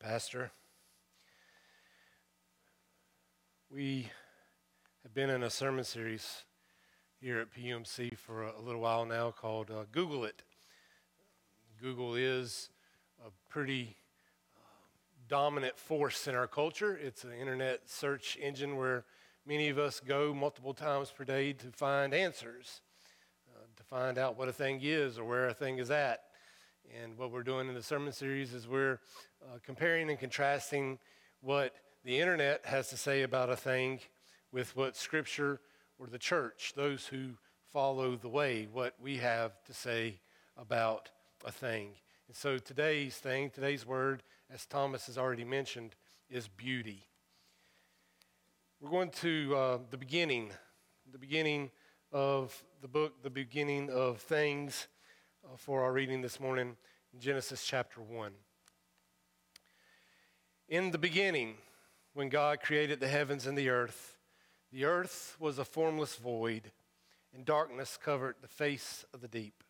Pastor. 0.00 0.52
We 3.68 4.08
have 5.02 5.12
been 5.12 5.28
in 5.28 5.42
a 5.42 5.50
sermon 5.50 5.82
series 5.82 6.44
here 7.20 7.40
at 7.40 7.52
PUMC 7.52 8.16
for 8.16 8.44
a 8.44 8.60
little 8.60 8.80
while 8.80 9.04
now 9.04 9.32
called 9.32 9.72
uh, 9.72 9.86
Google 9.90 10.24
It. 10.24 10.44
Google 11.82 12.14
is 12.14 12.70
a 13.26 13.30
pretty 13.48 13.96
uh, 14.56 14.60
dominant 15.28 15.76
force 15.76 16.28
in 16.28 16.36
our 16.36 16.46
culture. 16.46 16.96
It's 16.96 17.24
an 17.24 17.32
internet 17.32 17.90
search 17.90 18.38
engine 18.40 18.76
where 18.76 19.04
many 19.44 19.68
of 19.68 19.78
us 19.78 19.98
go 19.98 20.32
multiple 20.32 20.74
times 20.74 21.10
per 21.10 21.24
day 21.24 21.54
to 21.54 21.72
find 21.72 22.14
answers, 22.14 22.82
uh, 23.52 23.64
to 23.76 23.82
find 23.82 24.16
out 24.16 24.38
what 24.38 24.48
a 24.48 24.52
thing 24.52 24.78
is 24.80 25.18
or 25.18 25.24
where 25.24 25.48
a 25.48 25.54
thing 25.54 25.78
is 25.78 25.90
at. 25.90 26.27
And 26.96 27.18
what 27.18 27.30
we're 27.30 27.42
doing 27.42 27.68
in 27.68 27.74
the 27.74 27.82
sermon 27.82 28.12
series 28.12 28.54
is 28.54 28.66
we're 28.66 29.00
uh, 29.42 29.58
comparing 29.62 30.08
and 30.08 30.18
contrasting 30.18 30.98
what 31.42 31.74
the 32.04 32.18
internet 32.18 32.64
has 32.64 32.88
to 32.88 32.96
say 32.96 33.22
about 33.22 33.50
a 33.50 33.56
thing 33.56 34.00
with 34.52 34.74
what 34.74 34.96
Scripture 34.96 35.60
or 35.98 36.06
the 36.06 36.18
church, 36.18 36.72
those 36.76 37.06
who 37.06 37.32
follow 37.72 38.16
the 38.16 38.28
way, 38.28 38.68
what 38.72 38.94
we 39.02 39.18
have 39.18 39.62
to 39.64 39.74
say 39.74 40.20
about 40.56 41.10
a 41.44 41.52
thing. 41.52 41.90
And 42.26 42.36
so 42.36 42.56
today's 42.56 43.16
thing, 43.16 43.50
today's 43.50 43.84
word, 43.86 44.22
as 44.50 44.64
Thomas 44.64 45.06
has 45.06 45.18
already 45.18 45.44
mentioned, 45.44 45.94
is 46.30 46.48
beauty. 46.48 47.06
We're 48.80 48.90
going 48.90 49.10
to 49.10 49.56
uh, 49.56 49.78
the 49.90 49.98
beginning, 49.98 50.52
the 51.12 51.18
beginning 51.18 51.70
of 52.12 52.62
the 52.80 52.88
book, 52.88 53.22
the 53.22 53.30
beginning 53.30 53.90
of 53.90 54.18
things 54.22 54.88
Uh, 55.50 55.56
for 55.56 55.82
our 55.82 55.92
reading 55.92 56.20
this 56.20 56.40
morning, 56.40 56.76
Genesis 57.18 57.64
chapter 57.64 58.02
1. 58.02 58.32
In 60.68 60.90
the 60.90 60.98
beginning, 60.98 61.54
when 62.12 62.28
God 62.28 62.60
created 62.60 63.00
the 63.00 63.08
heavens 63.08 63.46
and 63.46 63.56
the 63.56 63.70
earth, 63.70 64.18
the 64.70 64.84
earth 64.84 65.36
was 65.38 65.58
a 65.58 65.64
formless 65.64 66.16
void, 66.16 66.72
and 67.32 67.46
darkness 67.46 67.98
covered 68.02 68.36
the 68.42 68.48
face 68.48 69.06
of 69.14 69.22
the 69.22 69.28
deep, 69.28 69.62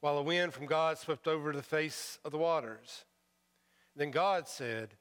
while 0.00 0.18
a 0.18 0.22
wind 0.22 0.52
from 0.52 0.66
God 0.66 0.98
swept 0.98 1.28
over 1.28 1.52
the 1.52 1.62
face 1.62 2.18
of 2.24 2.32
the 2.32 2.38
waters. 2.38 3.04
Then 3.94 4.10
God 4.10 4.48
said, 4.48 4.94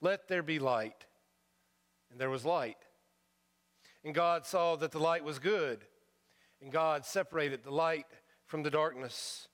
Let 0.00 0.28
there 0.28 0.42
be 0.42 0.60
light. 0.60 1.06
And 2.12 2.20
there 2.20 2.30
was 2.30 2.44
light. 2.44 2.78
And 4.04 4.14
God 4.14 4.46
saw 4.46 4.76
that 4.76 4.92
the 4.92 5.00
light 5.00 5.24
was 5.24 5.40
good, 5.40 5.84
and 6.62 6.70
God 6.70 7.04
separated 7.04 7.64
the 7.64 7.72
light 7.72 8.06
from 8.46 8.62
the 8.62 8.70
darkness. 8.70 9.48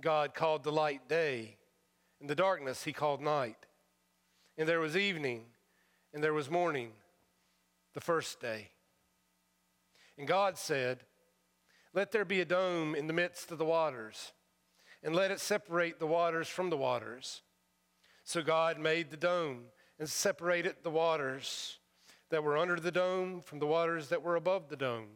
God 0.00 0.34
called 0.34 0.64
the 0.64 0.72
light 0.72 1.08
day, 1.08 1.56
and 2.20 2.30
the 2.30 2.34
darkness 2.34 2.84
he 2.84 2.92
called 2.92 3.20
night. 3.20 3.66
And 4.56 4.68
there 4.68 4.80
was 4.80 4.96
evening, 4.96 5.44
and 6.14 6.22
there 6.22 6.34
was 6.34 6.50
morning, 6.50 6.92
the 7.94 8.00
first 8.00 8.40
day. 8.40 8.70
And 10.18 10.26
God 10.26 10.56
said, 10.56 11.00
Let 11.94 12.12
there 12.12 12.24
be 12.24 12.40
a 12.40 12.44
dome 12.44 12.94
in 12.94 13.06
the 13.06 13.12
midst 13.12 13.50
of 13.50 13.58
the 13.58 13.64
waters, 13.64 14.32
and 15.02 15.14
let 15.14 15.30
it 15.30 15.40
separate 15.40 15.98
the 15.98 16.06
waters 16.06 16.48
from 16.48 16.70
the 16.70 16.76
waters. 16.76 17.42
So 18.24 18.42
God 18.42 18.78
made 18.78 19.10
the 19.10 19.16
dome 19.16 19.64
and 19.98 20.08
separated 20.08 20.76
the 20.82 20.90
waters 20.90 21.78
that 22.30 22.44
were 22.44 22.56
under 22.56 22.76
the 22.76 22.92
dome 22.92 23.40
from 23.40 23.58
the 23.58 23.66
waters 23.66 24.08
that 24.08 24.22
were 24.22 24.36
above 24.36 24.68
the 24.68 24.76
dome. 24.76 25.08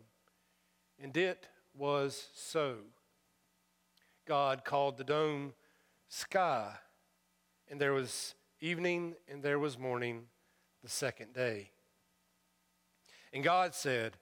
And 1.01 1.17
it 1.17 1.47
was 1.77 2.29
so. 2.35 2.77
God 4.27 4.65
called 4.65 4.97
the 4.97 5.05
dome 5.05 5.55
sky, 6.09 6.73
and 7.69 7.81
there 7.81 7.93
was 7.93 8.35
evening 8.61 9.15
and 9.29 9.43
there 9.43 9.59
was 9.59 9.79
morning 9.79 10.25
the 10.83 10.89
second 10.89 11.33
day. 11.33 11.71
And 13.33 13.45
God 13.45 13.75
said, 13.75 14.17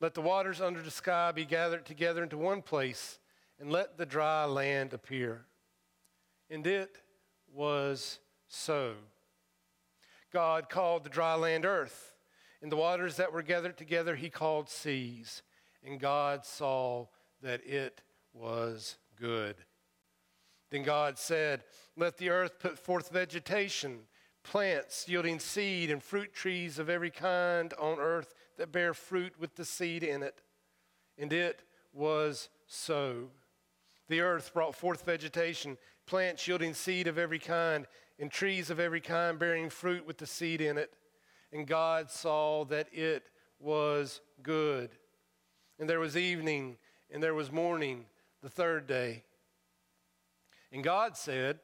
Let 0.00 0.14
the 0.14 0.20
waters 0.20 0.60
under 0.60 0.80
the 0.80 0.90
sky 0.90 1.32
be 1.32 1.44
gathered 1.44 1.84
together 1.84 2.22
into 2.22 2.38
one 2.38 2.62
place, 2.62 3.18
and 3.58 3.70
let 3.70 3.98
the 3.98 4.06
dry 4.06 4.44
land 4.44 4.92
appear. 4.92 5.44
And 6.50 6.66
it 6.66 6.98
was 7.52 8.20
so. 8.46 8.94
God 10.32 10.68
called 10.68 11.04
the 11.04 11.10
dry 11.10 11.34
land 11.34 11.64
earth, 11.64 12.12
and 12.62 12.70
the 12.70 12.76
waters 12.76 13.16
that 13.16 13.32
were 13.32 13.42
gathered 13.42 13.76
together 13.76 14.14
he 14.14 14.30
called 14.30 14.68
seas. 14.68 15.42
And 15.84 16.00
God 16.00 16.44
saw 16.44 17.06
that 17.42 17.64
it 17.66 18.02
was 18.32 18.96
good. 19.20 19.56
Then 20.70 20.82
God 20.82 21.18
said, 21.18 21.64
Let 21.96 22.18
the 22.18 22.30
earth 22.30 22.58
put 22.58 22.78
forth 22.78 23.10
vegetation, 23.10 24.00
plants 24.42 25.08
yielding 25.08 25.38
seed, 25.38 25.90
and 25.90 26.02
fruit 26.02 26.34
trees 26.34 26.78
of 26.78 26.90
every 26.90 27.10
kind 27.10 27.72
on 27.78 27.98
earth 27.98 28.34
that 28.58 28.72
bear 28.72 28.92
fruit 28.92 29.34
with 29.38 29.54
the 29.54 29.64
seed 29.64 30.02
in 30.02 30.22
it. 30.22 30.42
And 31.16 31.32
it 31.32 31.62
was 31.92 32.48
so. 32.66 33.30
The 34.08 34.20
earth 34.20 34.52
brought 34.52 34.74
forth 34.74 35.04
vegetation, 35.04 35.78
plants 36.06 36.46
yielding 36.46 36.74
seed 36.74 37.06
of 37.06 37.18
every 37.18 37.38
kind, 37.38 37.86
and 38.18 38.30
trees 38.30 38.70
of 38.70 38.80
every 38.80 39.00
kind 39.00 39.38
bearing 39.38 39.70
fruit 39.70 40.06
with 40.06 40.18
the 40.18 40.26
seed 40.26 40.60
in 40.60 40.76
it. 40.78 40.92
And 41.52 41.66
God 41.66 42.10
saw 42.10 42.64
that 42.66 42.88
it 42.92 43.30
was 43.58 44.20
good. 44.42 44.90
And 45.78 45.88
there 45.88 46.00
was 46.00 46.16
evening, 46.16 46.76
and 47.10 47.22
there 47.22 47.34
was 47.34 47.52
morning 47.52 48.06
the 48.42 48.48
third 48.48 48.86
day. 48.86 49.24
And 50.72 50.84
God 50.84 51.16
said, 51.16 51.60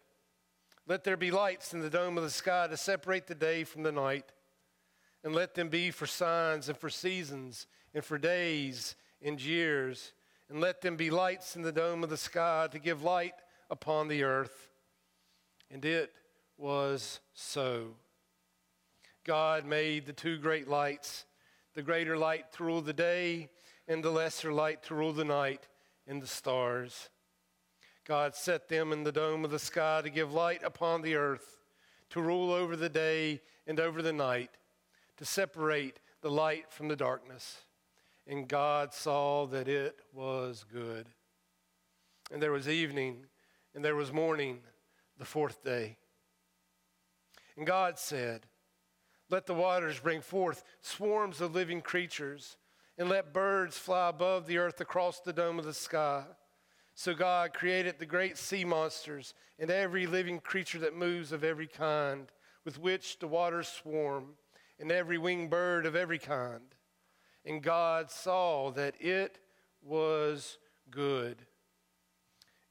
Let 0.86 1.04
there 1.04 1.16
be 1.16 1.30
lights 1.30 1.74
in 1.74 1.80
the 1.80 1.90
dome 1.90 2.16
of 2.16 2.24
the 2.24 2.30
sky 2.30 2.66
to 2.68 2.76
separate 2.76 3.26
the 3.26 3.34
day 3.34 3.64
from 3.64 3.82
the 3.82 3.92
night, 3.92 4.32
and 5.22 5.34
let 5.34 5.54
them 5.54 5.68
be 5.68 5.90
for 5.90 6.06
signs 6.06 6.68
and 6.68 6.78
for 6.78 6.90
seasons 6.90 7.66
and 7.94 8.04
for 8.04 8.18
days 8.18 8.96
and 9.22 9.40
years, 9.40 10.12
and 10.48 10.60
let 10.60 10.80
them 10.80 10.96
be 10.96 11.10
lights 11.10 11.56
in 11.56 11.62
the 11.62 11.72
dome 11.72 12.04
of 12.04 12.10
the 12.10 12.16
sky 12.16 12.68
to 12.70 12.78
give 12.78 13.02
light 13.02 13.34
upon 13.70 14.08
the 14.08 14.22
earth. 14.22 14.68
And 15.70 15.84
it 15.84 16.12
was 16.56 17.20
so. 17.32 17.94
God 19.24 19.64
made 19.64 20.06
the 20.06 20.12
two 20.12 20.38
great 20.38 20.68
lights, 20.68 21.24
the 21.74 21.82
greater 21.82 22.16
light 22.16 22.52
to 22.52 22.64
rule 22.64 22.82
the 22.82 22.92
day, 22.92 23.48
and 23.86 24.02
the 24.02 24.10
lesser 24.10 24.52
light 24.52 24.82
to 24.84 24.94
rule 24.94 25.12
the 25.12 25.24
night 25.24 25.68
and 26.06 26.22
the 26.22 26.26
stars. 26.26 27.10
God 28.06 28.34
set 28.34 28.68
them 28.68 28.92
in 28.92 29.04
the 29.04 29.12
dome 29.12 29.44
of 29.44 29.50
the 29.50 29.58
sky 29.58 30.02
to 30.02 30.10
give 30.10 30.32
light 30.32 30.62
upon 30.62 31.02
the 31.02 31.14
earth, 31.14 31.58
to 32.10 32.20
rule 32.20 32.52
over 32.52 32.76
the 32.76 32.88
day 32.88 33.40
and 33.66 33.80
over 33.80 34.02
the 34.02 34.12
night, 34.12 34.50
to 35.16 35.24
separate 35.24 36.00
the 36.20 36.30
light 36.30 36.70
from 36.70 36.88
the 36.88 36.96
darkness. 36.96 37.62
And 38.26 38.48
God 38.48 38.92
saw 38.92 39.46
that 39.46 39.68
it 39.68 39.96
was 40.12 40.64
good. 40.70 41.08
And 42.30 42.42
there 42.42 42.52
was 42.52 42.68
evening, 42.68 43.26
and 43.74 43.84
there 43.84 43.96
was 43.96 44.12
morning, 44.12 44.60
the 45.18 45.24
fourth 45.24 45.62
day. 45.62 45.96
And 47.56 47.66
God 47.66 47.98
said, 47.98 48.46
Let 49.30 49.46
the 49.46 49.54
waters 49.54 49.98
bring 49.98 50.20
forth 50.20 50.64
swarms 50.80 51.40
of 51.40 51.54
living 51.54 51.80
creatures 51.80 52.56
and 52.96 53.08
let 53.08 53.32
birds 53.32 53.76
fly 53.76 54.08
above 54.08 54.46
the 54.46 54.58
earth 54.58 54.80
across 54.80 55.20
the 55.20 55.32
dome 55.32 55.58
of 55.58 55.64
the 55.64 55.74
sky. 55.74 56.24
So 56.94 57.14
God 57.14 57.52
created 57.52 57.98
the 57.98 58.06
great 58.06 58.38
sea 58.38 58.64
monsters 58.64 59.34
and 59.58 59.70
every 59.70 60.06
living 60.06 60.38
creature 60.38 60.78
that 60.80 60.96
moves 60.96 61.32
of 61.32 61.42
every 61.44 61.66
kind, 61.66 62.30
with 62.64 62.78
which 62.78 63.18
the 63.18 63.28
waters 63.28 63.68
swarm, 63.68 64.34
and 64.78 64.90
every 64.90 65.18
winged 65.18 65.50
bird 65.50 65.86
of 65.86 65.96
every 65.96 66.18
kind. 66.18 66.74
And 67.44 67.62
God 67.62 68.10
saw 68.10 68.70
that 68.72 68.94
it 69.00 69.38
was 69.82 70.58
good. 70.90 71.46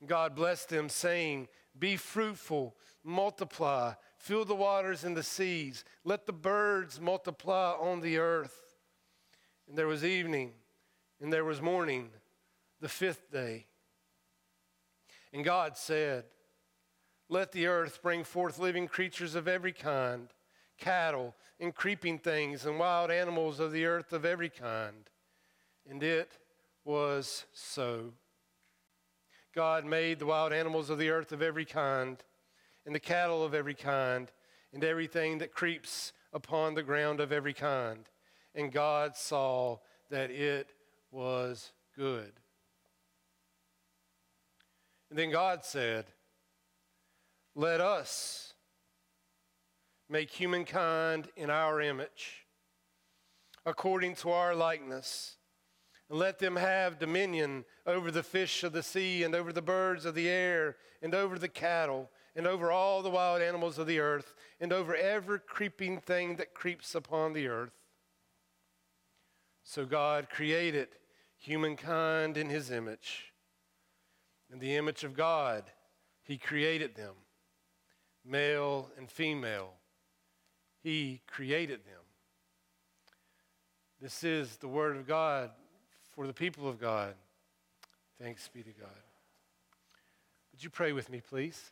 God 0.06 0.36
blessed 0.36 0.70
them, 0.70 0.90
saying, 0.90 1.48
Be 1.78 1.96
fruitful, 1.96 2.76
multiply, 3.04 3.94
fill 4.18 4.46
the 4.46 4.56
waters 4.56 5.04
and 5.04 5.16
the 5.16 5.24
seas, 5.24 5.84
let 6.04 6.26
the 6.26 6.34
birds 6.34 7.00
multiply 7.00 7.72
on 7.72 8.02
the 8.02 8.18
earth. 8.18 8.63
And 9.68 9.78
there 9.78 9.88
was 9.88 10.04
evening, 10.04 10.52
and 11.22 11.32
there 11.32 11.46
was 11.46 11.62
morning, 11.62 12.10
the 12.82 12.90
fifth 12.90 13.32
day. 13.32 13.66
And 15.32 15.44
God 15.44 15.78
said, 15.78 16.26
Let 17.30 17.52
the 17.52 17.68
earth 17.68 18.02
bring 18.02 18.24
forth 18.24 18.60
living 18.60 18.88
creatures 18.88 19.36
of 19.36 19.48
every 19.48 19.72
kind, 19.72 20.28
cattle 20.78 21.36
and 21.60 21.74
creeping 21.74 22.20
things, 22.20 22.66
and 22.66 22.78
wild 22.78 23.10
animals 23.10 23.60
of 23.60 23.72
the 23.72 23.86
earth 23.86 24.12
of 24.12 24.26
every 24.26 24.50
kind. 24.50 25.10
And 25.90 26.04
it 26.04 26.38
was 26.84 27.46
so. 27.54 28.12
God 29.56 29.86
made 29.86 30.20
the 30.20 30.26
wild 30.26 30.52
animals 30.52 30.90
of 30.90 30.98
the 30.98 31.10
earth 31.10 31.32
of 31.32 31.42
every 31.42 31.66
kind, 31.66 32.18
and 32.86 32.94
the 32.94 33.00
cattle 33.00 33.46
of 33.46 33.54
every 33.54 33.76
kind, 33.76 34.30
and 34.74 34.84
everything 34.84 35.38
that 35.38 35.54
creeps 35.54 36.12
upon 36.34 36.74
the 36.74 36.84
ground 36.84 37.22
of 37.22 37.32
every 37.32 37.54
kind 37.54 38.10
and 38.56 38.72
God 38.72 39.16
saw 39.16 39.80
that 40.10 40.32
it 40.32 40.68
was 41.12 41.72
good. 41.96 42.32
And 45.10 45.20
then 45.20 45.32
God 45.32 45.64
said, 45.64 46.06
Let 47.56 47.82
us 47.82 48.54
make 50.10 50.32
humankind 50.32 51.28
in 51.36 51.50
our 51.50 51.82
image, 51.82 52.48
according 53.66 54.16
to 54.16 54.32
our 54.32 54.56
likeness. 54.56 55.38
And 56.10 56.20
let 56.20 56.40
them 56.40 56.56
have 56.56 57.00
dominion 57.00 57.66
over 57.86 58.12
the 58.12 58.24
fish 58.24 58.64
of 58.64 58.74
the 58.74 58.84
sea, 58.84 59.24
and 59.24 59.34
over 59.34 59.54
the 59.54 59.62
birds 59.62 60.06
of 60.06 60.16
the 60.16 60.30
air, 60.30 60.78
and 61.02 61.16
over 61.16 61.40
the 61.40 61.48
cattle, 61.48 62.10
and 62.36 62.46
over 62.46 62.72
all 62.72 63.02
the 63.02 63.10
wild 63.10 63.42
animals 63.42 63.78
of 63.78 63.88
the 63.88 64.00
earth, 64.00 64.36
and 64.60 64.74
over 64.74 64.96
every 64.96 65.40
creeping 65.40 66.00
thing 66.00 66.36
that 66.36 66.54
creeps 66.54 66.96
upon 66.96 67.34
the 67.34 67.48
earth. 67.48 67.83
So 69.64 69.86
God 69.86 70.30
created 70.30 70.90
humankind 71.38 72.38
in 72.38 72.50
his 72.50 72.70
image. 72.70 73.34
In 74.52 74.60
the 74.60 74.76
image 74.76 75.04
of 75.04 75.16
God, 75.16 75.64
he 76.24 76.38
created 76.38 76.96
them, 76.96 77.14
male 78.26 78.90
and 78.98 79.10
female. 79.10 79.72
He 80.82 81.22
created 81.28 81.86
them. 81.86 82.02
This 84.02 84.24
is 84.24 84.58
the 84.58 84.68
word 84.68 84.98
of 84.98 85.08
God 85.08 85.50
for 86.14 86.28
the 86.28 86.34
people 86.34 86.68
of 86.68 86.80
God. 86.80 87.16
Thanks 88.22 88.50
be 88.54 88.62
to 88.62 88.72
God. 88.72 88.90
Would 90.52 90.64
you 90.64 90.70
pray 90.70 90.92
with 90.92 91.10
me, 91.10 91.22
please? 91.22 91.72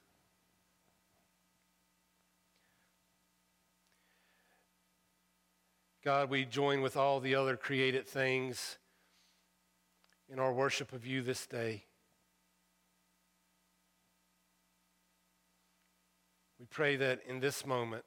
God, 6.03 6.31
we 6.31 6.45
join 6.45 6.81
with 6.81 6.97
all 6.97 7.19
the 7.19 7.35
other 7.35 7.55
created 7.55 8.07
things 8.07 8.79
in 10.27 10.39
our 10.39 10.51
worship 10.51 10.93
of 10.93 11.05
you 11.05 11.21
this 11.21 11.45
day. 11.45 11.83
We 16.59 16.65
pray 16.65 16.95
that 16.95 17.19
in 17.27 17.39
this 17.39 17.67
moment, 17.67 18.03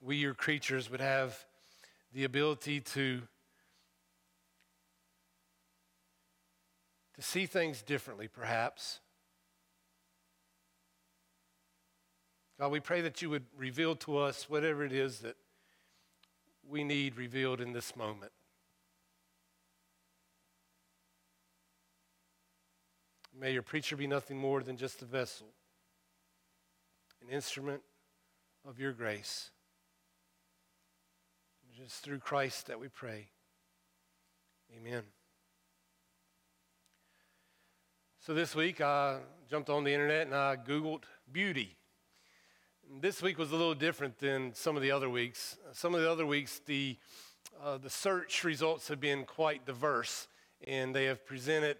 we, 0.00 0.18
your 0.18 0.34
creatures, 0.34 0.88
would 0.88 1.00
have 1.00 1.36
the 2.12 2.22
ability 2.22 2.80
to, 2.80 3.22
to 7.16 7.22
see 7.22 7.46
things 7.46 7.82
differently, 7.82 8.28
perhaps. 8.28 9.00
God, 12.56 12.70
we 12.70 12.78
pray 12.78 13.00
that 13.00 13.20
you 13.20 13.30
would 13.30 13.46
reveal 13.56 13.96
to 13.96 14.18
us 14.18 14.48
whatever 14.48 14.84
it 14.84 14.92
is 14.92 15.18
that 15.20 15.34
we 16.70 16.84
need 16.84 17.16
revealed 17.16 17.60
in 17.60 17.72
this 17.72 17.96
moment. 17.96 18.32
May 23.38 23.52
your 23.52 23.62
preacher 23.62 23.96
be 23.96 24.06
nothing 24.06 24.38
more 24.38 24.62
than 24.62 24.76
just 24.76 25.02
a 25.02 25.04
vessel, 25.04 25.46
an 27.22 27.34
instrument 27.34 27.82
of 28.68 28.78
your 28.78 28.92
grace. 28.92 29.50
Just 31.76 32.04
through 32.04 32.18
Christ 32.18 32.66
that 32.66 32.78
we 32.78 32.88
pray. 32.88 33.28
Amen. 34.76 35.02
So 38.20 38.34
this 38.34 38.54
week 38.54 38.80
I 38.80 39.18
jumped 39.48 39.70
on 39.70 39.84
the 39.84 39.92
internet 39.92 40.26
and 40.26 40.36
I 40.36 40.56
Googled 40.56 41.04
beauty. 41.32 41.76
This 42.98 43.22
week 43.22 43.38
was 43.38 43.52
a 43.52 43.56
little 43.56 43.74
different 43.74 44.18
than 44.18 44.52
some 44.52 44.74
of 44.74 44.82
the 44.82 44.90
other 44.90 45.08
weeks. 45.08 45.56
Some 45.72 45.94
of 45.94 46.00
the 46.00 46.10
other 46.10 46.26
weeks, 46.26 46.60
the, 46.66 46.96
uh, 47.62 47.78
the 47.78 47.88
search 47.88 48.42
results 48.42 48.88
have 48.88 48.98
been 48.98 49.24
quite 49.24 49.64
diverse, 49.64 50.26
and 50.66 50.92
they 50.92 51.04
have 51.04 51.24
presented 51.24 51.76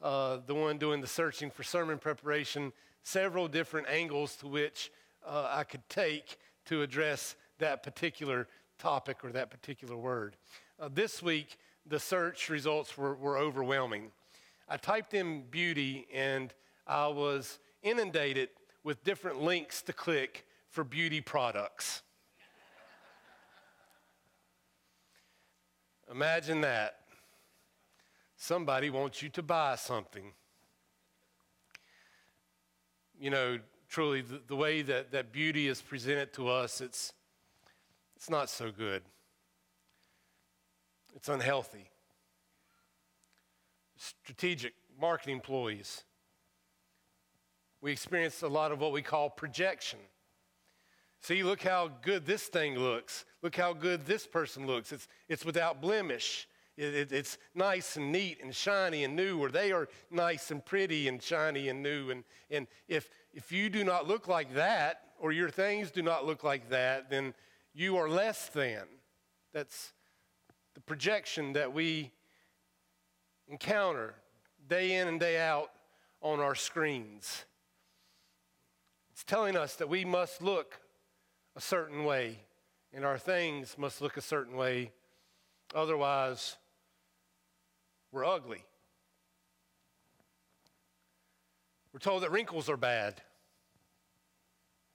uh, 0.00 0.38
the 0.46 0.54
one 0.54 0.78
doing 0.78 1.00
the 1.00 1.08
searching 1.08 1.50
for 1.50 1.64
sermon 1.64 1.98
preparation 1.98 2.72
several 3.02 3.48
different 3.48 3.88
angles 3.88 4.36
to 4.36 4.46
which 4.46 4.92
uh, 5.26 5.48
I 5.50 5.64
could 5.64 5.86
take 5.88 6.38
to 6.66 6.82
address 6.82 7.34
that 7.58 7.82
particular 7.82 8.46
topic 8.78 9.24
or 9.24 9.32
that 9.32 9.50
particular 9.50 9.96
word. 9.96 10.36
Uh, 10.78 10.88
this 10.94 11.24
week, 11.24 11.58
the 11.86 11.98
search 11.98 12.48
results 12.48 12.96
were, 12.96 13.16
were 13.16 13.36
overwhelming. 13.36 14.12
I 14.68 14.76
typed 14.76 15.12
in 15.12 15.42
beauty 15.50 16.06
and 16.14 16.54
I 16.86 17.08
was 17.08 17.58
inundated 17.82 18.50
with 18.84 19.02
different 19.02 19.42
links 19.42 19.82
to 19.82 19.92
click 19.92 20.46
for 20.72 20.84
beauty 20.84 21.20
products. 21.20 22.02
Imagine 26.10 26.62
that. 26.62 26.96
Somebody 28.36 28.90
wants 28.90 29.22
you 29.22 29.28
to 29.30 29.42
buy 29.42 29.76
something. 29.76 30.32
You 33.20 33.30
know, 33.30 33.58
truly, 33.88 34.22
the, 34.22 34.40
the 34.48 34.56
way 34.56 34.82
that, 34.82 35.12
that 35.12 35.30
beauty 35.30 35.68
is 35.68 35.80
presented 35.80 36.32
to 36.34 36.48
us, 36.48 36.80
it's, 36.80 37.12
it's 38.16 38.30
not 38.30 38.48
so 38.48 38.72
good. 38.72 39.02
It's 41.14 41.28
unhealthy. 41.28 41.90
Strategic 43.96 44.72
marketing 44.98 45.36
employees. 45.36 46.02
We 47.82 47.92
experience 47.92 48.42
a 48.42 48.48
lot 48.48 48.72
of 48.72 48.80
what 48.80 48.92
we 48.92 49.02
call 49.02 49.28
projection. 49.28 49.98
See, 51.22 51.44
look 51.44 51.62
how 51.62 51.88
good 52.02 52.26
this 52.26 52.42
thing 52.42 52.76
looks. 52.76 53.24
Look 53.42 53.54
how 53.54 53.72
good 53.72 54.06
this 54.06 54.26
person 54.26 54.66
looks. 54.66 54.90
It's, 54.90 55.06
it's 55.28 55.44
without 55.44 55.80
blemish. 55.80 56.48
It, 56.76 56.94
it, 56.94 57.12
it's 57.12 57.38
nice 57.54 57.96
and 57.96 58.10
neat 58.10 58.40
and 58.42 58.52
shiny 58.52 59.04
and 59.04 59.14
new, 59.14 59.38
or 59.38 59.48
they 59.48 59.70
are 59.70 59.88
nice 60.10 60.50
and 60.50 60.64
pretty 60.64 61.06
and 61.06 61.22
shiny 61.22 61.68
and 61.68 61.80
new. 61.80 62.10
And, 62.10 62.24
and 62.50 62.66
if, 62.88 63.08
if 63.32 63.52
you 63.52 63.70
do 63.70 63.84
not 63.84 64.08
look 64.08 64.26
like 64.26 64.54
that, 64.54 65.02
or 65.20 65.30
your 65.30 65.48
things 65.48 65.92
do 65.92 66.02
not 66.02 66.26
look 66.26 66.42
like 66.42 66.70
that, 66.70 67.08
then 67.08 67.34
you 67.72 67.96
are 67.96 68.08
less 68.08 68.48
than. 68.48 68.82
That's 69.54 69.92
the 70.74 70.80
projection 70.80 71.52
that 71.52 71.72
we 71.72 72.10
encounter 73.46 74.14
day 74.68 74.96
in 74.96 75.06
and 75.06 75.20
day 75.20 75.38
out 75.38 75.70
on 76.20 76.40
our 76.40 76.56
screens. 76.56 77.44
It's 79.12 79.22
telling 79.22 79.56
us 79.56 79.76
that 79.76 79.88
we 79.88 80.04
must 80.04 80.42
look 80.42 80.80
a 81.54 81.60
certain 81.60 82.04
way, 82.04 82.38
and 82.92 83.04
our 83.04 83.18
things 83.18 83.76
must 83.78 84.00
look 84.00 84.16
a 84.16 84.22
certain 84.22 84.56
way. 84.56 84.92
Otherwise, 85.74 86.56
we're 88.10 88.24
ugly. 88.24 88.64
We're 91.92 92.00
told 92.00 92.22
that 92.22 92.30
wrinkles 92.30 92.70
are 92.70 92.76
bad. 92.76 93.20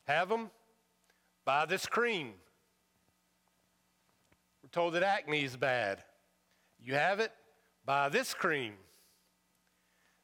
Have 0.05 0.29
them? 0.29 0.49
Buy 1.45 1.65
this 1.65 1.85
cream. 1.85 2.33
We're 4.63 4.69
told 4.69 4.93
that 4.93 5.03
acne 5.03 5.43
is 5.43 5.55
bad. 5.55 6.03
You 6.83 6.93
have 6.95 7.19
it? 7.19 7.31
Buy 7.85 8.09
this 8.09 8.33
cream. 8.33 8.73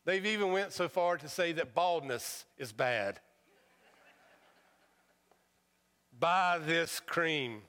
They've 0.05 0.25
even 0.25 0.51
went 0.51 0.73
so 0.73 0.89
far 0.89 1.17
to 1.17 1.29
say 1.29 1.53
that 1.53 1.73
baldness 1.73 2.45
is 2.57 2.71
bad 2.71 3.19
buy 6.19 6.59
this 6.63 6.99
cream. 6.99 7.61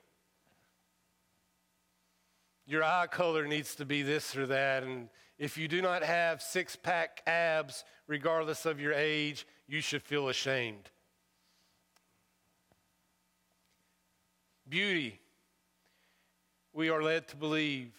Your 2.65 2.83
eye 2.83 3.07
color 3.07 3.45
needs 3.45 3.75
to 3.75 3.85
be 3.85 4.01
this 4.01 4.35
or 4.35 4.47
that. 4.47 4.83
And 4.83 5.09
if 5.37 5.57
you 5.57 5.67
do 5.67 5.81
not 5.81 6.03
have 6.03 6.41
six 6.41 6.75
pack 6.75 7.21
abs, 7.27 7.83
regardless 8.07 8.65
of 8.65 8.79
your 8.79 8.93
age, 8.93 9.45
you 9.67 9.81
should 9.81 10.01
feel 10.01 10.29
ashamed. 10.29 10.89
Beauty, 14.67 15.19
we 16.73 16.89
are 16.89 17.03
led 17.03 17.27
to 17.27 17.35
believe, 17.35 17.91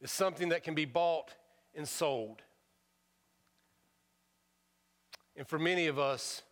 is 0.00 0.10
something 0.10 0.48
that 0.48 0.64
can 0.64 0.74
be 0.74 0.86
bought 0.86 1.34
and 1.74 1.86
sold. 1.86 2.42
And 5.36 5.46
for 5.46 5.58
many 5.58 5.86
of 5.86 5.98
us, 5.98 6.42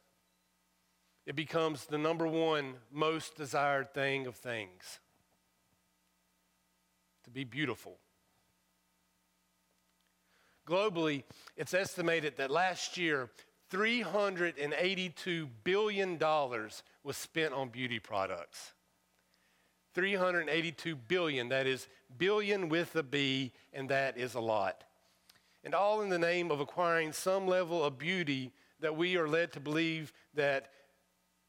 it 1.28 1.37
becomes 1.37 1.85
the 1.85 1.99
number 1.99 2.26
one 2.26 2.73
most 2.90 3.37
desired 3.37 3.92
thing 3.92 4.26
of 4.26 4.35
things 4.35 4.99
to 7.23 7.28
be 7.28 7.44
beautiful. 7.44 7.99
Globally, 10.66 11.25
it's 11.54 11.75
estimated 11.75 12.38
that 12.38 12.50
last 12.50 12.97
year, 12.97 13.28
$382 13.70 15.49
billion 15.64 16.18
was 16.18 17.16
spent 17.18 17.52
on 17.52 17.68
beauty 17.68 17.99
products. 17.99 18.73
382 19.94 20.97
billion, 20.97 21.50
that 21.50 21.66
is 21.66 21.88
billion 22.16 22.70
with 22.70 22.97
a 22.97 23.02
B, 23.02 23.52
and 23.75 23.90
that 23.90 24.16
is 24.16 24.32
a 24.32 24.40
lot. 24.40 24.82
And 25.62 25.75
all 25.75 26.00
in 26.00 26.08
the 26.08 26.18
name 26.18 26.50
of 26.50 26.61
acquiring 26.61 27.12
some 27.12 27.47
level 27.47 27.85
of 27.85 27.99
beauty 27.99 28.50
that 28.80 28.97
we 28.97 29.18
are 29.18 29.28
led 29.28 29.52
to 29.52 29.61
believe 29.61 30.14
that 30.32 30.70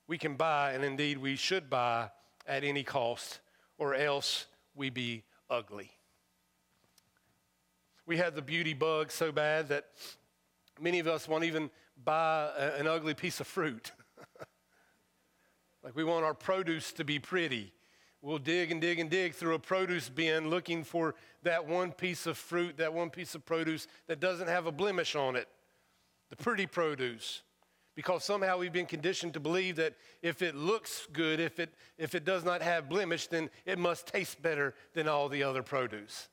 we 0.10 0.18
can 0.18 0.34
buy, 0.34 0.74
and 0.74 0.84
indeed 0.84 1.20
we 1.20 1.36
should 1.36 1.70
buy 1.70 2.10
at 2.48 2.64
any 2.64 2.84
cost, 2.84 3.40
or 3.78 3.94
else 3.94 4.48
we 4.76 4.90
be 4.90 5.24
ugly. 5.50 5.92
We 8.08 8.18
have 8.18 8.34
the 8.34 8.42
beauty 8.42 8.74
bug 8.74 9.12
so 9.12 9.32
bad 9.32 9.70
that 9.70 9.86
many 10.82 10.98
of 10.98 11.08
us 11.08 11.28
won't 11.28 11.44
even 11.44 11.70
buy 12.04 12.50
a, 12.58 12.80
an 12.80 12.88
ugly 12.88 13.14
piece 13.14 13.40
of 13.40 13.48
fruit. 13.48 13.94
Like 15.82 15.96
we 15.96 16.04
want 16.04 16.26
our 16.26 16.34
produce 16.34 16.92
to 16.94 17.06
be 17.06 17.20
pretty. 17.20 17.72
We'll 18.22 18.38
dig 18.38 18.70
and 18.70 18.82
dig 18.82 19.00
and 19.00 19.10
dig 19.10 19.34
through 19.34 19.54
a 19.54 19.60
produce 19.60 20.10
bin 20.10 20.50
looking 20.50 20.84
for 20.84 21.16
that 21.44 21.66
one 21.66 21.94
piece 21.94 22.28
of 22.28 22.38
fruit, 22.38 22.76
that 22.78 22.94
one 22.94 23.10
piece 23.10 23.34
of 23.34 23.46
produce 23.46 23.88
that 24.08 24.20
doesn't 24.20 24.50
have 24.50 24.66
a 24.66 24.74
blemish 24.74 25.16
on 25.16 25.38
it, 25.38 25.48
the 26.30 26.36
pretty 26.36 26.66
produce. 26.66 27.44
Because 28.00 28.24
somehow 28.24 28.58
we've 28.58 28.72
been 28.72 28.86
conditioned 28.86 29.34
to 29.34 29.42
believe 29.42 29.76
that 29.76 29.94
if 30.22 30.42
it 30.42 30.56
looks 30.56 31.06
good, 31.12 31.42
if 31.42 31.60
it, 31.60 31.74
if 31.98 32.16
it 32.16 32.24
does 32.24 32.46
not 32.46 32.62
have 32.62 32.88
blemish, 32.88 33.28
then 33.28 33.50
it 33.66 33.78
must 33.78 34.08
taste 34.08 34.42
better 34.42 34.74
than 34.94 35.10
all 35.10 35.28
the 35.28 35.44
other 35.44 35.62
produce. 35.62 36.30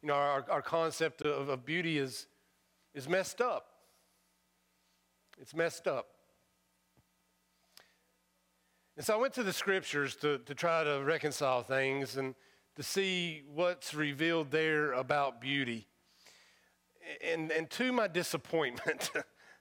You 0.00 0.08
know, 0.08 0.14
our, 0.14 0.46
our 0.50 0.62
concept 0.62 1.20
of, 1.20 1.50
of 1.50 1.66
beauty 1.66 1.98
is, 1.98 2.26
is 2.94 3.06
messed 3.06 3.42
up. 3.42 3.66
It's 5.38 5.54
messed 5.54 5.86
up. 5.86 6.06
And 8.96 9.04
so 9.04 9.12
I 9.12 9.20
went 9.20 9.34
to 9.34 9.42
the 9.42 9.52
scriptures 9.52 10.16
to, 10.22 10.38
to 10.38 10.54
try 10.54 10.84
to 10.84 11.02
reconcile 11.04 11.62
things 11.62 12.16
and 12.16 12.34
to 12.76 12.82
see 12.82 13.42
what's 13.52 13.92
revealed 13.92 14.50
there 14.50 14.92
about 14.92 15.38
beauty. 15.38 15.86
And, 17.24 17.50
and 17.52 17.70
to 17.70 17.92
my 17.92 18.08
disappointment, 18.08 19.10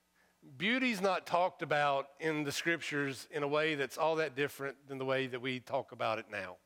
beauty's 0.57 1.01
not 1.01 1.25
talked 1.25 1.61
about 1.61 2.07
in 2.19 2.43
the 2.43 2.51
scriptures 2.51 3.27
in 3.31 3.43
a 3.43 3.47
way 3.47 3.75
that's 3.75 3.97
all 3.97 4.15
that 4.17 4.35
different 4.35 4.75
than 4.87 4.97
the 4.97 5.05
way 5.05 5.27
that 5.27 5.41
we 5.41 5.59
talk 5.59 5.91
about 5.91 6.19
it 6.19 6.25
now. 6.31 6.57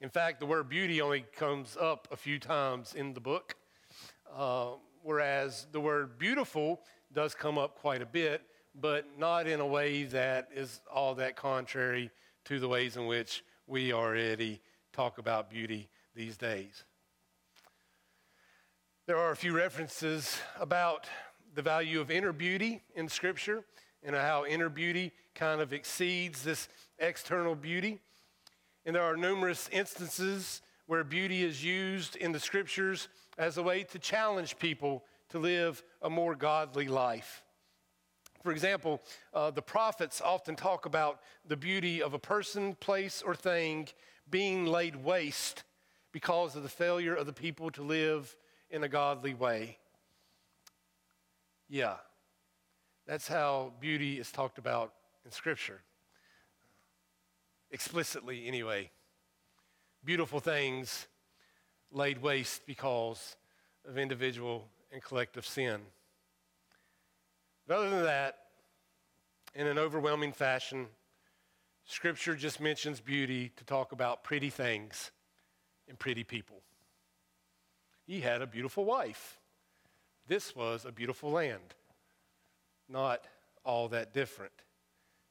In 0.00 0.10
fact, 0.10 0.40
the 0.40 0.46
word 0.46 0.68
beauty 0.68 1.00
only 1.00 1.24
comes 1.36 1.76
up 1.80 2.08
a 2.10 2.16
few 2.16 2.38
times 2.38 2.94
in 2.94 3.14
the 3.14 3.20
book, 3.20 3.56
uh, 4.34 4.72
whereas 5.02 5.66
the 5.72 5.80
word 5.80 6.18
beautiful 6.18 6.82
does 7.12 7.34
come 7.34 7.56
up 7.58 7.76
quite 7.76 8.02
a 8.02 8.06
bit 8.06 8.42
but 8.74 9.06
not 9.18 9.46
in 9.46 9.60
a 9.60 9.66
way 9.66 10.04
that 10.04 10.48
is 10.54 10.80
all 10.92 11.14
that 11.14 11.36
contrary 11.36 12.10
to 12.44 12.58
the 12.58 12.68
ways 12.68 12.96
in 12.96 13.06
which 13.06 13.44
we 13.66 13.92
already 13.92 14.60
talk 14.92 15.18
about 15.18 15.50
beauty 15.50 15.88
these 16.14 16.36
days. 16.36 16.84
There 19.06 19.18
are 19.18 19.32
a 19.32 19.36
few 19.36 19.54
references 19.54 20.38
about 20.58 21.06
the 21.54 21.60
value 21.60 22.00
of 22.00 22.10
inner 22.10 22.32
beauty 22.32 22.80
in 22.94 23.06
Scripture 23.10 23.62
and 24.02 24.16
how 24.16 24.46
inner 24.46 24.70
beauty 24.70 25.12
kind 25.34 25.60
of 25.60 25.74
exceeds 25.74 26.42
this 26.42 26.70
external 26.98 27.54
beauty. 27.54 28.00
And 28.86 28.96
there 28.96 29.02
are 29.02 29.14
numerous 29.14 29.68
instances 29.70 30.62
where 30.86 31.04
beauty 31.04 31.44
is 31.44 31.62
used 31.62 32.16
in 32.16 32.32
the 32.32 32.40
Scriptures 32.40 33.08
as 33.36 33.58
a 33.58 33.62
way 33.62 33.82
to 33.82 33.98
challenge 33.98 34.58
people 34.58 35.04
to 35.28 35.38
live 35.38 35.82
a 36.00 36.08
more 36.08 36.34
godly 36.34 36.88
life. 36.88 37.42
For 38.42 38.52
example, 38.52 39.02
uh, 39.34 39.50
the 39.50 39.60
prophets 39.60 40.22
often 40.22 40.56
talk 40.56 40.86
about 40.86 41.20
the 41.46 41.58
beauty 41.58 42.00
of 42.00 42.14
a 42.14 42.18
person, 42.18 42.74
place, 42.76 43.20
or 43.20 43.34
thing 43.34 43.86
being 44.30 44.64
laid 44.64 44.96
waste 44.96 45.62
because 46.10 46.56
of 46.56 46.62
the 46.62 46.70
failure 46.70 47.14
of 47.14 47.26
the 47.26 47.34
people 47.34 47.70
to 47.72 47.82
live 47.82 48.34
in 48.74 48.82
a 48.82 48.88
godly 48.88 49.34
way. 49.34 49.78
Yeah, 51.68 51.94
that's 53.06 53.28
how 53.28 53.72
beauty 53.80 54.18
is 54.18 54.32
talked 54.32 54.58
about 54.58 54.92
in 55.24 55.30
Scripture. 55.30 55.80
Explicitly, 57.70 58.48
anyway. 58.48 58.90
Beautiful 60.04 60.40
things 60.40 61.06
laid 61.92 62.20
waste 62.20 62.66
because 62.66 63.36
of 63.88 63.96
individual 63.96 64.66
and 64.92 65.00
collective 65.00 65.46
sin. 65.46 65.80
But 67.68 67.78
other 67.78 67.90
than 67.90 68.02
that, 68.02 68.38
in 69.54 69.68
an 69.68 69.78
overwhelming 69.78 70.32
fashion, 70.32 70.88
Scripture 71.84 72.34
just 72.34 72.60
mentions 72.60 73.00
beauty 73.00 73.52
to 73.56 73.64
talk 73.64 73.92
about 73.92 74.24
pretty 74.24 74.50
things 74.50 75.12
and 75.88 75.96
pretty 75.96 76.24
people. 76.24 76.60
He 78.06 78.20
had 78.20 78.42
a 78.42 78.46
beautiful 78.46 78.84
wife. 78.84 79.38
This 80.26 80.54
was 80.54 80.84
a 80.84 80.92
beautiful 80.92 81.30
land. 81.30 81.74
Not 82.88 83.24
all 83.64 83.88
that 83.88 84.12
different. 84.12 84.52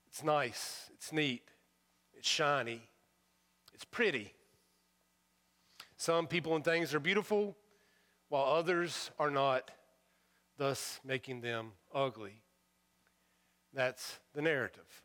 It's 0.08 0.24
nice, 0.24 0.90
it's 0.94 1.12
neat, 1.12 1.44
it's 2.14 2.28
shiny, 2.28 2.82
it's 3.74 3.86
pretty. 3.86 4.34
Some 5.98 6.28
people 6.28 6.56
and 6.56 6.64
things 6.64 6.94
are 6.94 7.00
beautiful, 7.00 7.56
while 8.30 8.46
others 8.46 9.12
are 9.18 9.32
not 9.32 9.72
thus 10.58 11.00
making 11.04 11.42
them 11.42 11.72
ugly. 11.94 12.42
That's 13.74 14.20
the 14.34 14.42
narrative. 14.42 15.04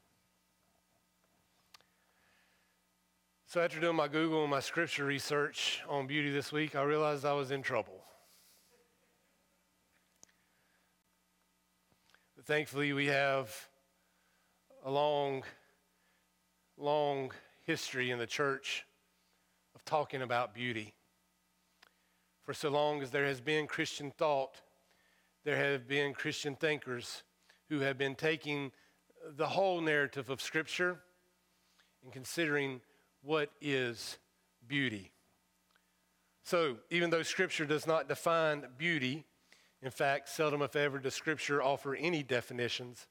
So, 3.50 3.62
after 3.62 3.80
doing 3.80 3.96
my 3.96 4.08
Google 4.08 4.42
and 4.42 4.50
my 4.50 4.60
scripture 4.60 5.06
research 5.06 5.80
on 5.88 6.06
beauty 6.06 6.30
this 6.30 6.52
week, 6.52 6.76
I 6.76 6.82
realized 6.82 7.24
I 7.24 7.32
was 7.32 7.50
in 7.50 7.62
trouble. 7.62 8.04
But 12.36 12.44
thankfully, 12.44 12.92
we 12.92 13.06
have 13.06 13.50
a 14.84 14.90
long, 14.90 15.44
long 16.76 17.32
history 17.64 18.10
in 18.10 18.18
the 18.18 18.26
church 18.26 18.84
of 19.74 19.82
talking 19.86 20.20
about 20.20 20.52
beauty. 20.52 20.92
For 22.42 22.52
so 22.52 22.68
long 22.68 23.00
as 23.00 23.10
there 23.10 23.24
has 23.24 23.40
been 23.40 23.66
Christian 23.66 24.10
thought, 24.10 24.60
there 25.44 25.56
have 25.56 25.88
been 25.88 26.12
Christian 26.12 26.54
thinkers 26.54 27.22
who 27.70 27.80
have 27.80 27.96
been 27.96 28.14
taking 28.14 28.72
the 29.38 29.46
whole 29.46 29.80
narrative 29.80 30.28
of 30.28 30.42
Scripture 30.42 30.98
and 32.04 32.12
considering 32.12 32.82
what 33.22 33.50
is 33.60 34.18
beauty. 34.66 35.10
So, 36.44 36.78
even 36.90 37.10
though 37.10 37.22
Scripture 37.22 37.66
does 37.66 37.86
not 37.86 38.08
define 38.08 38.64
beauty, 38.78 39.24
in 39.82 39.90
fact, 39.90 40.28
seldom 40.28 40.62
if 40.62 40.76
ever 40.76 40.98
does 40.98 41.14
Scripture 41.14 41.62
offer 41.62 41.94
any 41.94 42.22
definitions, 42.22 43.06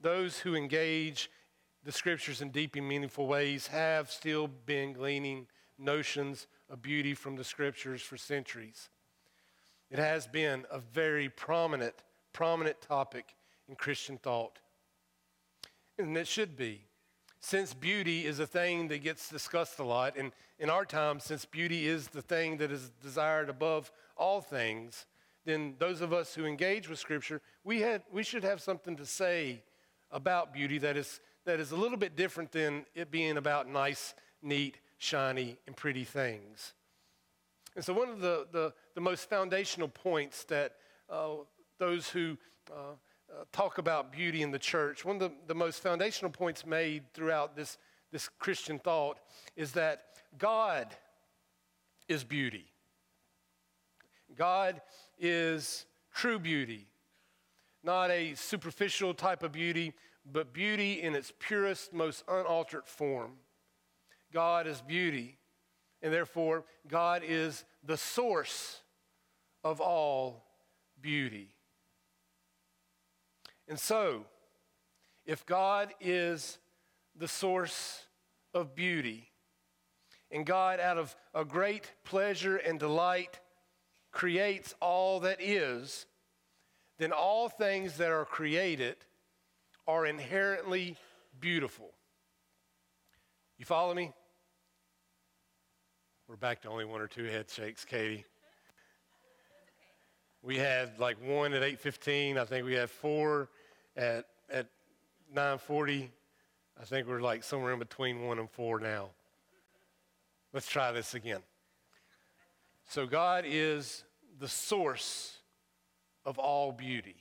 those 0.00 0.38
who 0.38 0.54
engage 0.54 1.30
the 1.84 1.92
Scriptures 1.92 2.40
in 2.40 2.50
deep 2.50 2.76
and 2.76 2.88
meaningful 2.88 3.26
ways 3.26 3.68
have 3.68 4.10
still 4.10 4.48
been 4.48 4.92
gleaning 4.92 5.46
notions 5.78 6.46
of 6.68 6.82
beauty 6.82 7.14
from 7.14 7.36
the 7.36 7.44
Scriptures 7.44 8.02
for 8.02 8.16
centuries. 8.16 8.88
It 9.90 9.98
has 9.98 10.26
been 10.26 10.64
a 10.70 10.78
very 10.78 11.28
prominent, 11.28 11.94
prominent 12.32 12.80
topic 12.80 13.34
in 13.68 13.76
Christian 13.76 14.18
thought. 14.18 14.58
And 15.98 16.16
it 16.16 16.26
should 16.26 16.56
be. 16.56 16.86
Since 17.46 17.74
beauty 17.74 18.24
is 18.24 18.40
a 18.40 18.46
thing 18.46 18.88
that 18.88 19.02
gets 19.02 19.28
discussed 19.28 19.78
a 19.78 19.84
lot, 19.84 20.16
and 20.16 20.32
in 20.58 20.70
our 20.70 20.86
time, 20.86 21.20
since 21.20 21.44
beauty 21.44 21.86
is 21.86 22.08
the 22.08 22.22
thing 22.22 22.56
that 22.56 22.72
is 22.72 22.90
desired 23.02 23.50
above 23.50 23.92
all 24.16 24.40
things, 24.40 25.04
then 25.44 25.74
those 25.78 26.00
of 26.00 26.10
us 26.10 26.34
who 26.34 26.46
engage 26.46 26.88
with 26.88 26.98
Scripture, 26.98 27.42
we, 27.62 27.82
had, 27.82 28.00
we 28.10 28.22
should 28.22 28.44
have 28.44 28.62
something 28.62 28.96
to 28.96 29.04
say 29.04 29.62
about 30.10 30.54
beauty 30.54 30.78
that 30.78 30.96
is, 30.96 31.20
that 31.44 31.60
is 31.60 31.70
a 31.70 31.76
little 31.76 31.98
bit 31.98 32.16
different 32.16 32.50
than 32.50 32.86
it 32.94 33.10
being 33.10 33.36
about 33.36 33.68
nice, 33.68 34.14
neat, 34.40 34.78
shiny, 34.96 35.58
and 35.66 35.76
pretty 35.76 36.04
things. 36.04 36.72
And 37.76 37.84
so, 37.84 37.92
one 37.92 38.08
of 38.08 38.20
the, 38.20 38.46
the, 38.52 38.72
the 38.94 39.02
most 39.02 39.28
foundational 39.28 39.88
points 39.88 40.44
that 40.44 40.76
uh, 41.10 41.32
those 41.78 42.08
who 42.08 42.38
uh, 42.72 42.94
talk 43.52 43.78
about 43.78 44.12
beauty 44.12 44.42
in 44.42 44.50
the 44.50 44.58
church, 44.58 45.04
one 45.04 45.16
of 45.16 45.20
the, 45.20 45.32
the 45.46 45.54
most 45.54 45.82
foundational 45.82 46.30
points 46.30 46.64
made 46.66 47.02
throughout 47.12 47.56
this, 47.56 47.78
this 48.12 48.28
Christian 48.38 48.78
thought 48.78 49.18
is 49.56 49.72
that 49.72 50.04
God 50.38 50.88
is 52.08 52.24
beauty. 52.24 52.66
God 54.36 54.80
is 55.18 55.86
true 56.12 56.38
beauty, 56.38 56.86
not 57.82 58.10
a 58.10 58.34
superficial 58.34 59.14
type 59.14 59.42
of 59.42 59.52
beauty, 59.52 59.92
but 60.30 60.52
beauty 60.52 61.02
in 61.02 61.14
its 61.14 61.32
purest, 61.38 61.92
most 61.92 62.24
unaltered 62.28 62.86
form. 62.86 63.32
God 64.32 64.66
is 64.66 64.80
beauty, 64.80 65.38
and 66.02 66.12
therefore, 66.12 66.64
God 66.88 67.22
is 67.24 67.64
the 67.84 67.96
source 67.96 68.80
of 69.62 69.80
all 69.80 70.44
beauty. 71.00 71.53
And 73.68 73.78
so, 73.78 74.24
if 75.24 75.46
God 75.46 75.94
is 76.00 76.58
the 77.16 77.28
source 77.28 78.04
of 78.52 78.74
beauty, 78.74 79.30
and 80.30 80.44
God, 80.44 80.80
out 80.80 80.98
of 80.98 81.14
a 81.32 81.44
great 81.44 81.92
pleasure 82.04 82.56
and 82.56 82.78
delight, 82.78 83.38
creates 84.10 84.74
all 84.80 85.20
that 85.20 85.40
is, 85.40 86.06
then 86.98 87.12
all 87.12 87.48
things 87.48 87.96
that 87.98 88.10
are 88.10 88.24
created 88.24 88.96
are 89.86 90.06
inherently 90.06 90.96
beautiful. 91.40 91.92
You 93.58 93.64
follow 93.64 93.94
me? 93.94 94.12
We're 96.28 96.36
back 96.36 96.62
to 96.62 96.68
only 96.68 96.84
one 96.84 97.00
or 97.00 97.06
two 97.06 97.24
head 97.24 97.50
shakes, 97.50 97.84
Katie. 97.84 98.24
We 100.44 100.58
had 100.58 100.98
like 100.98 101.16
one 101.22 101.54
at 101.54 101.62
8:15. 101.62 102.36
I 102.36 102.44
think 102.44 102.66
we 102.66 102.74
had 102.74 102.90
four 102.90 103.48
at 103.96 104.26
at 104.50 104.68
9:40. 105.34 106.10
I 106.78 106.84
think 106.84 107.08
we're 107.08 107.22
like 107.22 107.42
somewhere 107.42 107.72
in 107.72 107.78
between 107.78 108.26
one 108.26 108.38
and 108.38 108.50
four 108.50 108.78
now. 108.78 109.10
Let's 110.52 110.68
try 110.68 110.92
this 110.92 111.14
again. 111.14 111.42
So 112.86 113.06
God 113.06 113.44
is 113.46 114.04
the 114.38 114.48
source 114.48 115.38
of 116.26 116.38
all 116.38 116.72
beauty. 116.72 117.16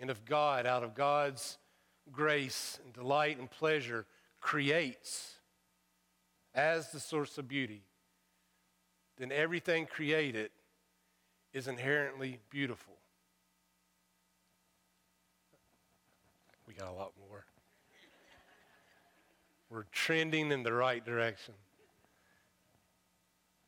And 0.00 0.10
if 0.10 0.24
God, 0.24 0.66
out 0.66 0.82
of 0.82 0.96
God's 0.96 1.58
grace 2.10 2.80
and 2.82 2.92
delight 2.92 3.38
and 3.38 3.48
pleasure, 3.48 4.06
creates 4.40 5.36
as 6.52 6.90
the 6.90 6.98
source 6.98 7.38
of 7.38 7.46
beauty, 7.46 7.84
then 9.18 9.30
everything 9.30 9.86
created 9.86 10.50
is 11.54 11.68
inherently 11.68 12.40
beautiful. 12.50 12.94
We 16.66 16.74
got 16.74 16.88
a 16.88 16.92
lot 16.92 17.12
more. 17.28 17.44
We're 19.70 19.84
trending 19.92 20.50
in 20.50 20.64
the 20.64 20.72
right 20.72 21.04
direction. 21.04 21.54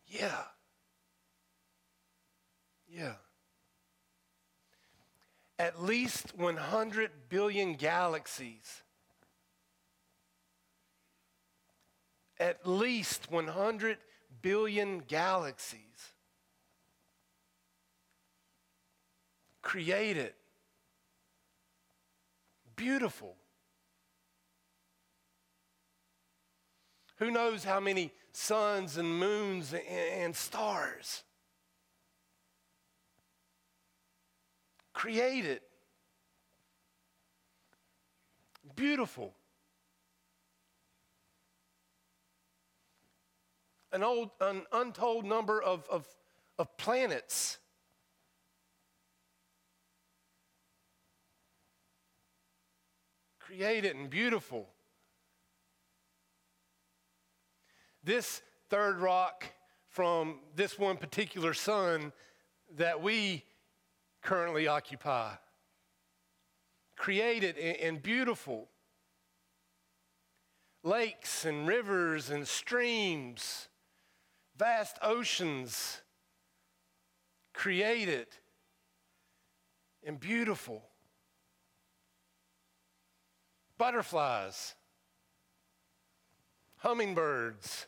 Yeah. 0.09 0.43
Yeah. 2.89 3.15
At 5.59 5.83
least 5.83 6.37
100 6.37 7.11
billion 7.29 7.75
galaxies. 7.75 8.83
At 12.39 12.67
least 12.67 13.31
100 13.31 13.99
billion 14.43 14.99
galaxies 14.99 16.13
created. 19.67 20.33
Beautiful. 22.77 23.35
Who 27.17 27.33
knows 27.33 27.65
how 27.65 27.81
many 27.81 28.13
suns 28.31 28.97
and 28.97 29.19
moons 29.19 29.75
and 29.75 30.37
stars? 30.37 31.25
Created. 34.93 35.63
Beautiful. 38.77 39.35
An, 43.91 44.05
old, 44.05 44.31
an 44.41 44.63
untold 44.71 45.25
number 45.25 45.61
of, 45.61 45.89
of, 45.91 46.07
of 46.57 46.77
planets. 46.77 47.59
Created 53.47 53.97
and 53.97 54.11
beautiful. 54.11 54.69
this 58.07 58.41
third 58.71 59.01
rock 59.01 59.45
from 59.89 60.39
this 60.55 60.79
one 60.79 60.97
particular 60.97 61.53
sun 61.53 62.13
that 62.77 63.03
we 63.03 63.45
currently 64.23 64.69
occupy. 64.69 65.33
Created 66.97 67.59
and 67.59 68.03
beautiful. 68.03 68.69
Lakes 70.85 71.45
and 71.45 71.67
rivers 71.67 72.31
and 72.31 72.47
streams, 72.47 73.69
vast 74.57 74.97
oceans, 75.03 76.01
created 77.53 78.29
and 80.05 80.21
beautiful. 80.21 80.85
Butterflies, 83.79 84.75
hummingbirds, 86.79 87.87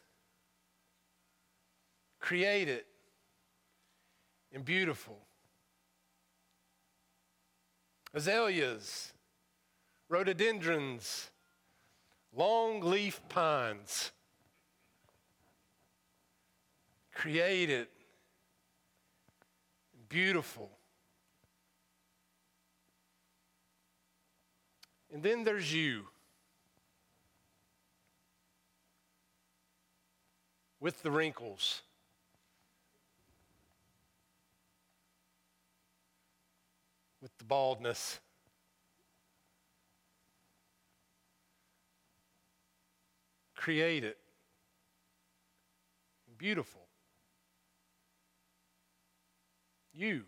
created 2.21 2.85
and 4.53 4.65
beautiful. 4.65 5.19
Azaleas, 8.15 9.13
rhododendrons, 10.09 11.31
long 12.35 12.81
leaf 12.81 13.21
pines, 13.29 14.13
created 17.15 17.89
and 19.95 20.09
beautiful. 20.09 20.78
And 25.13 25.23
then 25.23 25.45
there's 25.45 25.73
you. 25.73 26.05
With 30.81 31.03
the 31.03 31.11
wrinkles 31.11 31.83
with 37.21 37.37
the 37.39 37.45
baldness. 37.45 38.21
Create 43.55 44.05
it. 44.05 44.19
Beautiful. 46.39 46.83
You. 49.93 50.23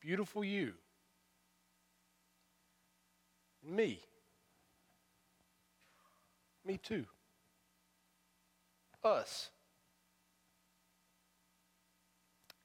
Beautiful 0.00 0.44
you. 0.44 0.74
Me. 3.62 4.00
Me 6.64 6.78
too. 6.78 7.04
Us. 9.04 9.50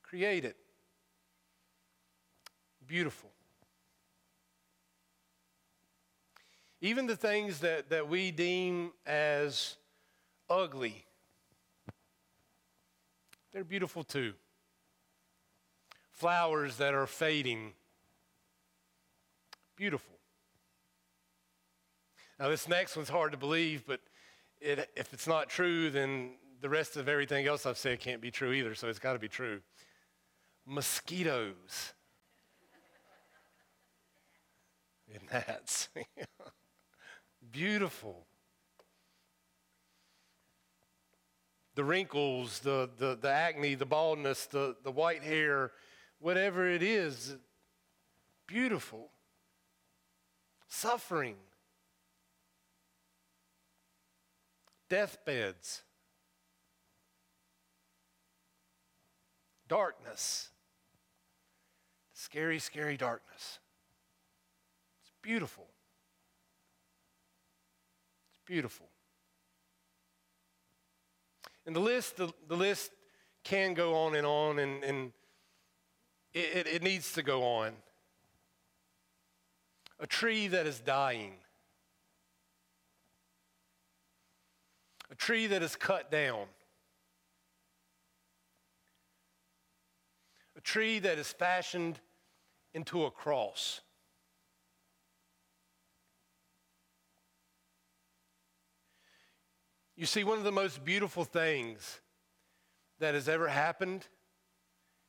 Created. 0.04 0.56
beautiful. 2.88 3.30
Even 6.80 7.08
the 7.08 7.16
things 7.16 7.60
that, 7.60 7.90
that 7.90 8.08
we 8.08 8.32
deem 8.32 8.92
as 9.06 9.76
ugly, 10.50 11.06
they're 13.52 13.64
beautiful 13.64 14.04
too. 14.04 14.34
Flowers 16.12 16.78
that 16.78 16.94
are 16.94 17.08
fading, 17.08 17.74
beautiful. 19.76 20.17
Now, 22.40 22.50
this 22.50 22.68
next 22.68 22.96
one's 22.96 23.10
hard 23.10 23.32
to 23.32 23.38
believe, 23.38 23.84
but 23.88 24.00
it, 24.62 24.90
if 24.96 25.14
it's 25.14 25.28
not 25.28 25.50
true, 25.50 25.90
then 25.90 26.32
the 26.62 26.70
rest 26.70 26.98
of 26.98 27.08
everything 27.08 27.48
else 27.48 27.66
I've 27.66 27.78
said 27.78 28.00
can't 28.00 28.22
be 28.22 28.32
true 28.32 28.52
either, 28.54 28.76
so 28.76 28.88
it's 28.88 29.00
got 29.00 29.14
to 29.14 29.20
be 29.20 29.28
true. 29.28 29.62
Mosquitoes. 30.66 31.94
and 35.14 35.24
that's 35.32 35.90
Beautiful. 37.52 38.26
The 41.76 41.84
wrinkles, 41.84 42.60
the, 42.60 42.90
the, 42.98 43.18
the 43.20 43.30
acne, 43.30 43.76
the 43.76 43.86
baldness, 43.86 44.48
the, 44.48 44.76
the 44.84 44.92
white 44.92 45.24
hair, 45.24 45.72
whatever 46.20 46.68
it 46.68 46.82
is, 46.82 47.36
beautiful. 48.48 49.12
Suffering. 50.68 51.36
Deathbeds. 54.90 55.84
Darkness. 59.68 60.50
Scary, 62.14 62.58
scary 62.58 62.98
darkness 62.98 63.60
It's 65.02 65.12
beautiful. 65.22 65.68
It's 68.32 68.42
beautiful. 68.46 68.88
And 71.66 71.76
the 71.76 71.80
list, 71.80 72.18
the, 72.18 72.32
the 72.48 72.56
list 72.56 72.92
can 73.44 73.74
go 73.74 73.94
on 73.94 74.16
and 74.16 74.26
on, 74.26 74.60
and, 74.60 74.84
and 74.84 75.12
it, 76.34 76.66
it, 76.66 76.68
it 76.68 76.84
needs 76.84 77.12
to 77.14 77.24
go 77.24 77.44
on. 77.44 77.74
A 80.00 80.08
tree 80.08 80.48
that 80.48 80.66
is 80.66 80.80
dying. 80.80 81.34
A 85.12 85.16
tree 85.16 85.48
that 85.48 85.64
is 85.64 85.76
cut 85.76 86.12
down. 86.12 86.46
A 90.58 90.62
tree 90.62 91.00
that 91.00 91.18
is 91.18 91.32
fashioned 91.32 92.00
into 92.74 93.06
a 93.06 93.12
cross. 93.12 93.82
You 99.96 100.06
see, 100.06 100.24
one 100.24 100.38
of 100.38 100.44
the 100.44 100.52
most 100.52 100.86
beautiful 100.86 101.24
things 101.24 102.02
that 103.00 103.16
has 103.16 103.28
ever 103.28 103.48
happened 103.48 104.06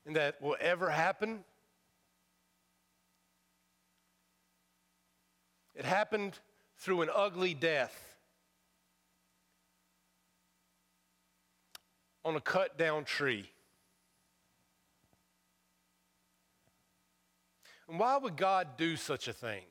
and 0.07 0.17
that 0.17 0.41
will 0.41 0.57
ever 0.61 0.89
happen. 0.89 1.45
It 5.75 5.85
happened 5.85 6.39
through 6.79 7.03
an 7.03 7.11
ugly 7.15 7.53
death 7.53 8.18
on 12.25 12.37
a 12.37 12.41
cut 12.41 12.77
down 12.77 13.05
tree. 13.05 13.49
And 17.89 17.99
why 17.99 18.17
would 18.17 18.37
God 18.37 18.77
do 18.77 18.97
such 18.97 19.29
a 19.29 19.33
thing? 19.33 19.65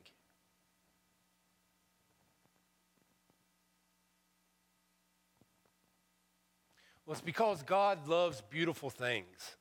Well, 7.05 7.13
it's 7.13 7.21
because 7.21 7.63
God 7.63 8.07
loves 8.07 8.41
beautiful 8.49 8.89
things. 8.89 9.56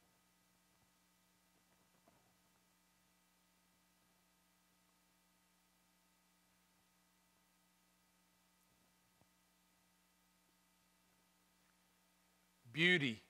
Beauty 12.76 13.22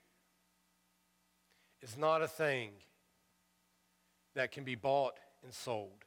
is 1.81 1.97
not 1.97 2.21
a 2.21 2.27
thing 2.27 2.71
that 4.35 4.51
can 4.51 4.65
be 4.65 4.75
bought 4.75 5.13
and 5.41 5.53
sold. 5.53 6.03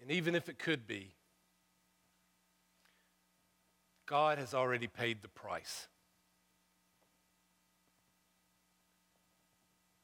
And 0.00 0.10
even 0.10 0.34
if 0.34 0.48
it 0.48 0.58
could 0.58 0.86
be, 0.86 1.10
God 4.06 4.38
has 4.38 4.54
already 4.54 4.86
paid 4.86 5.20
the 5.20 5.28
price. 5.28 5.88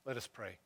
Let 0.05 0.19
us 0.19 0.27
pray. 0.27 0.59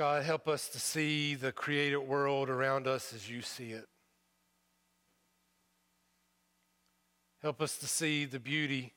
God, 0.00 0.24
help 0.24 0.48
us 0.48 0.70
to 0.70 0.80
see 0.80 1.34
the 1.34 1.52
created 1.52 1.98
world 1.98 2.48
around 2.48 2.86
us 2.86 3.12
as 3.12 3.28
you 3.28 3.42
see 3.42 3.72
it. 3.72 3.84
Help 7.42 7.60
us 7.60 7.76
to 7.76 7.86
see 7.86 8.24
the 8.24 8.40
beauty 8.40 8.94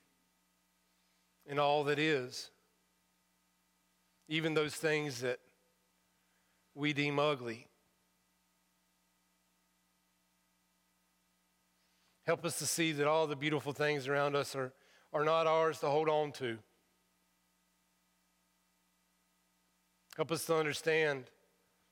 in 1.45 1.59
all 1.59 1.83
that 1.83 1.99
is, 1.99 2.51
even 4.29 4.53
those 4.53 4.75
things 4.75 5.19
that 5.19 5.39
we 6.73 6.93
deem 6.93 7.19
ugly. 7.19 7.67
Help 12.25 12.45
us 12.45 12.57
to 12.59 12.65
see 12.65 12.93
that 12.93 13.07
all 13.07 13.27
the 13.27 13.35
beautiful 13.35 13.73
things 13.73 14.07
around 14.07 14.37
us 14.37 14.55
are, 14.55 14.71
are 15.11 15.25
not 15.25 15.47
ours 15.47 15.79
to 15.79 15.87
hold 15.87 16.07
on 16.07 16.31
to. 16.31 16.59
Help 20.15 20.31
us 20.31 20.45
to 20.45 20.55
understand. 20.55 21.25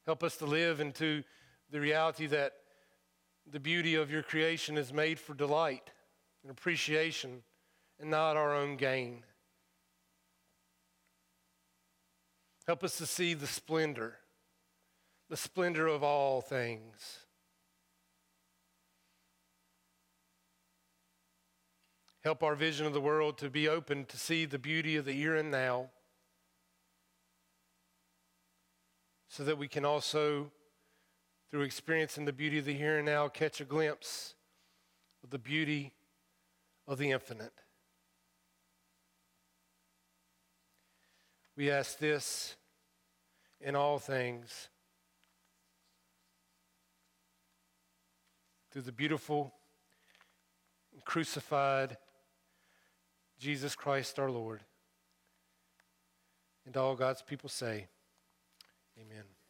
Help 0.06 0.24
us 0.24 0.38
to 0.38 0.46
live 0.46 0.80
into 0.80 1.24
the 1.70 1.80
reality 1.80 2.28
that 2.28 2.54
the 3.50 3.60
beauty 3.60 3.96
of 3.96 4.12
your 4.12 4.24
creation 4.24 4.78
is 4.78 4.94
made 4.94 5.20
for 5.20 5.34
delight 5.34 5.90
and 6.44 6.52
appreciation 6.52 7.44
and 8.00 8.10
not 8.10 8.38
our 8.38 8.54
own 8.56 8.78
gain. 8.78 9.24
Help 12.68 12.84
us 12.84 12.98
to 12.98 13.06
see 13.06 13.34
the 13.34 13.48
splendor, 13.48 14.16
the 15.30 15.38
splendor 15.38 15.88
of 15.88 16.04
all 16.04 16.42
things. 16.42 17.20
Help 22.24 22.44
our 22.44 22.56
vision 22.56 22.86
of 22.86 22.94
the 22.94 23.02
world 23.02 23.38
to 23.40 23.50
be 23.50 23.68
open 23.68 24.06
to 24.06 24.18
see 24.18 24.46
the 24.46 24.60
beauty 24.60 24.96
of 24.96 25.06
the 25.06 25.14
here 25.14 25.36
and 25.36 25.50
now. 25.50 25.90
So 29.32 29.46
that 29.46 29.58
we 29.58 29.70
can 29.70 29.86
also, 29.86 30.52
through 31.50 31.62
experiencing 31.62 32.26
the 32.26 32.34
beauty 32.34 32.58
of 32.58 32.66
the 32.66 32.74
here 32.74 32.98
and 32.98 33.06
now, 33.06 33.30
catch 33.30 33.62
a 33.62 33.64
glimpse 33.64 34.36
of 35.24 35.30
the 35.30 35.40
beauty 35.40 35.94
of 36.86 36.98
the 36.98 37.12
infinite. 37.12 37.54
We 41.56 41.72
ask 41.72 41.98
this 41.98 42.58
in 43.62 43.74
all 43.74 44.00
things 44.00 44.68
through 48.74 48.82
the 48.82 48.92
beautiful 48.92 49.54
crucified 51.06 51.96
Jesus 53.40 53.76
Christ 53.76 54.20
our 54.20 54.30
Lord. 54.30 54.60
And 56.66 56.76
all 56.76 56.98
God's 56.98 57.22
people 57.22 57.48
say, 57.48 57.88
Amen. 58.98 59.41